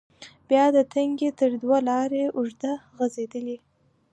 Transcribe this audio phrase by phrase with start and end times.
[0.49, 3.57] بیا د تنگي تر دوه لارې اوږده غزیدلې،